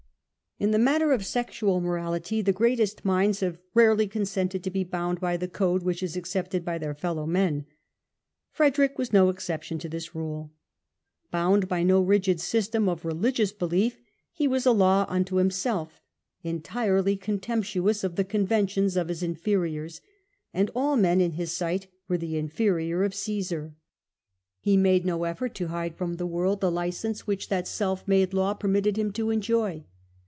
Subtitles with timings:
[0.59, 5.19] In the matter of sexual morality, the greatest minds have rarely consented to be bound
[5.19, 7.65] by the code which is accepted by their fellow men.
[8.51, 10.53] Frederick was no exception to this rule.
[11.31, 15.99] Bound by no rigid system of religious belief he was a law unto himself:
[16.43, 19.99] entirely contemptuous of the conventions of his inferiors
[20.53, 23.73] and all men in his sight were the inferior of Caesar
[24.59, 27.49] he made 288 STUPOR MUNDI no effort to hide from the world the licence which
[27.49, 29.83] that self made law permitted him to enjoy.